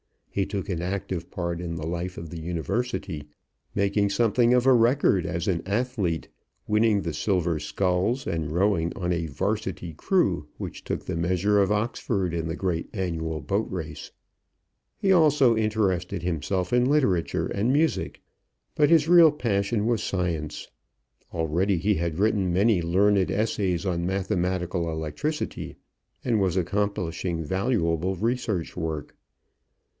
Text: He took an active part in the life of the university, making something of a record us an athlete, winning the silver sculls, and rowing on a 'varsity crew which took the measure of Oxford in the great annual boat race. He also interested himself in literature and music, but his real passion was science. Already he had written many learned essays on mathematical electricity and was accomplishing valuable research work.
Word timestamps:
He 0.31 0.45
took 0.47 0.67
an 0.69 0.81
active 0.81 1.29
part 1.29 1.59
in 1.61 1.75
the 1.75 1.85
life 1.85 2.17
of 2.17 2.29
the 2.29 2.41
university, 2.41 3.27
making 3.75 4.09
something 4.09 4.51
of 4.53 4.65
a 4.65 4.73
record 4.73 5.27
us 5.27 5.45
an 5.45 5.61
athlete, 5.65 6.29
winning 6.65 7.01
the 7.01 7.13
silver 7.13 7.59
sculls, 7.59 8.25
and 8.25 8.49
rowing 8.49 8.93
on 8.95 9.11
a 9.13 9.27
'varsity 9.27 9.93
crew 9.93 10.47
which 10.57 10.85
took 10.85 11.05
the 11.05 11.17
measure 11.17 11.59
of 11.59 11.71
Oxford 11.71 12.33
in 12.33 12.47
the 12.47 12.55
great 12.55 12.89
annual 12.93 13.41
boat 13.41 13.67
race. 13.69 14.09
He 14.97 15.11
also 15.11 15.55
interested 15.55 16.23
himself 16.23 16.73
in 16.73 16.85
literature 16.85 17.47
and 17.47 17.71
music, 17.73 18.21
but 18.73 18.89
his 18.89 19.09
real 19.09 19.31
passion 19.33 19.85
was 19.85 20.01
science. 20.01 20.69
Already 21.31 21.77
he 21.77 21.95
had 21.95 22.17
written 22.17 22.53
many 22.53 22.81
learned 22.81 23.29
essays 23.29 23.85
on 23.85 24.07
mathematical 24.07 24.89
electricity 24.89 25.75
and 26.23 26.39
was 26.41 26.57
accomplishing 26.57 27.43
valuable 27.43 28.15
research 28.15 28.75
work. 28.75 29.15